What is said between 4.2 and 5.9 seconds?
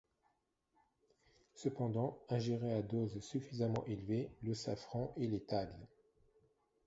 le safran est létal.